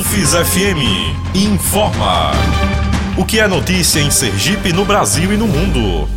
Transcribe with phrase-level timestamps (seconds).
[0.00, 2.30] UFES FM informa.
[3.18, 6.08] O que é notícia em Sergipe, no Brasil e no mundo?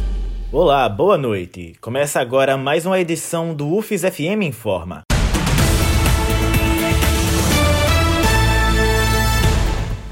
[0.53, 1.75] Olá, boa noite.
[1.81, 5.03] Começa agora mais uma edição do UFES FM Informa.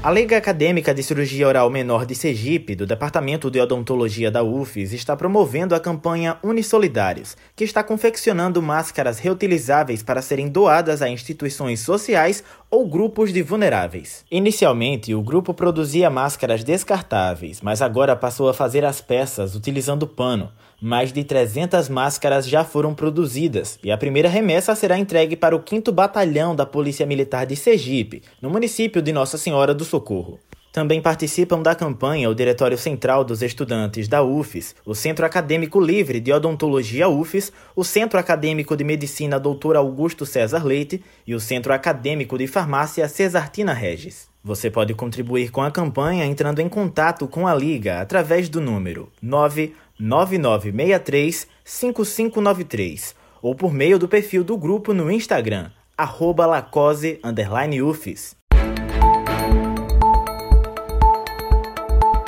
[0.04, 4.92] A Liga Acadêmica de Cirurgia Oral Menor de Sergipe, do Departamento de Odontologia da UFES,
[4.92, 11.78] está promovendo a campanha Unisolidários, que está confeccionando máscaras reutilizáveis para serem doadas a instituições
[11.78, 12.42] sociais
[12.72, 14.24] ou grupos de vulneráveis.
[14.30, 20.50] Inicialmente, o grupo produzia máscaras descartáveis, mas agora passou a fazer as peças utilizando pano.
[20.80, 25.62] Mais de 300 máscaras já foram produzidas e a primeira remessa será entregue para o
[25.62, 30.40] 5 Batalhão da Polícia Militar de Sergipe, no município de Nossa Senhora do Socorro.
[30.72, 36.18] Também participam da campanha o Diretório Central dos Estudantes da UFES, o Centro Acadêmico Livre
[36.18, 39.76] de Odontologia UFES, o Centro Acadêmico de Medicina Dr.
[39.76, 44.30] Augusto César Leite e o Centro Acadêmico de Farmácia Cesartina Regis.
[44.42, 49.12] Você pode contribuir com a campanha entrando em contato com a Liga através do número
[49.20, 57.20] 9 9963 5593 ou por meio do perfil do grupo no Instagram, arroba lacose,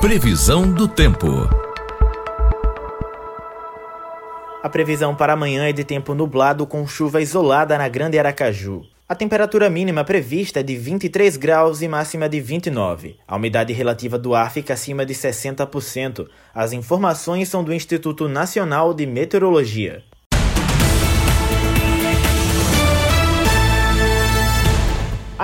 [0.05, 1.48] Previsão do tempo.
[4.62, 8.83] A previsão para amanhã é de tempo nublado com chuva isolada na Grande Aracaju.
[9.08, 13.16] A temperatura mínima prevista é de 23 graus e máxima de 29.
[13.27, 16.28] A umidade relativa do ar fica acima de 60%.
[16.55, 20.02] As informações são do Instituto Nacional de Meteorologia.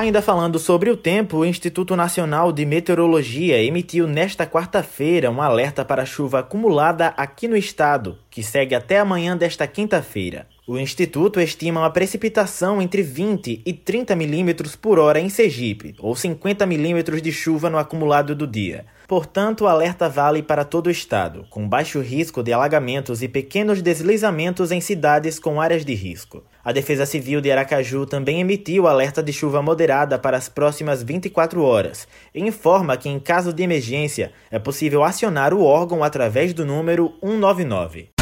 [0.01, 5.84] Ainda falando sobre o tempo, o Instituto Nacional de Meteorologia emitiu nesta quarta-feira um alerta
[5.84, 10.47] para chuva acumulada aqui no estado, que segue até amanhã desta quinta-feira.
[10.73, 16.15] O Instituto estima uma precipitação entre 20 e 30 milímetros por hora em Sergipe, ou
[16.15, 18.87] 50 milímetros de chuva no acumulado do dia.
[19.09, 23.83] Portanto, o alerta vale para todo o estado, com baixo risco de alagamentos e pequenos
[23.83, 26.45] deslizamentos em cidades com áreas de risco.
[26.64, 31.64] A Defesa Civil de Aracaju também emitiu alerta de chuva moderada para as próximas 24
[31.64, 36.64] horas e informa que, em caso de emergência, é possível acionar o órgão através do
[36.64, 38.20] número 199.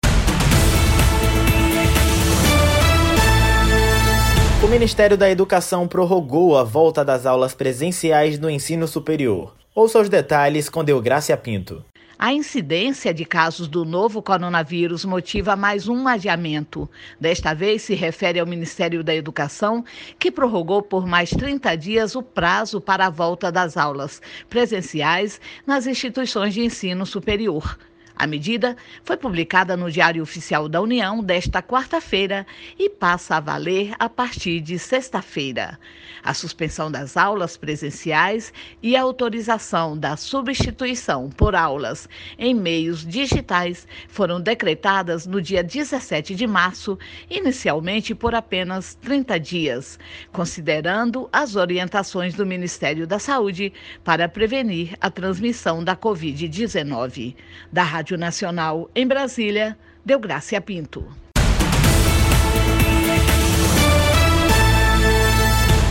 [4.65, 9.54] O Ministério da Educação prorrogou a volta das aulas presenciais no ensino superior.
[9.75, 11.84] Ouça os detalhes com Deográcia Pinto.
[12.19, 16.88] A incidência de casos do novo coronavírus motiva mais um adiamento.
[17.21, 19.84] Desta vez se refere ao Ministério da Educação,
[20.19, 25.86] que prorrogou por mais 30 dias o prazo para a volta das aulas presenciais nas
[25.86, 27.77] instituições de ensino superior.
[28.18, 32.47] A medida foi publicada no Diário Oficial da União desta quarta-feira
[32.78, 35.78] e passa a valer a partir de sexta-feira.
[36.24, 42.09] A suspensão das aulas presenciais e a autorização da substituição por aulas
[42.39, 46.98] em meios digitais foram decretadas no dia 17 de março,
[47.28, 49.98] inicialmente por apenas 30 dias,
[50.33, 57.36] considerando as orientações do Ministério da Saúde para prevenir a transmissão da Covid-19.
[57.71, 59.76] Da Rádio Rádio Nacional em Brasília,
[60.20, 61.04] Graça Pinto.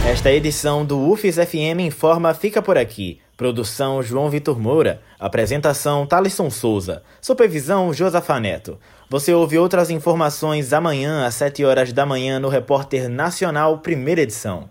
[0.09, 3.19] Esta edição do UFES FM Informa fica por aqui.
[3.35, 5.01] Produção João Vitor Moura.
[5.19, 7.03] Apresentação Thalisson Souza.
[7.19, 8.79] Supervisão Josafa Neto.
[9.09, 14.69] Você ouve outras informações amanhã às 7 horas da manhã no Repórter Nacional, primeira edição.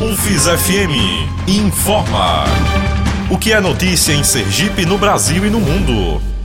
[0.00, 2.44] UFES FM Informa.
[3.30, 6.37] O que é notícia em Sergipe, no Brasil e no mundo.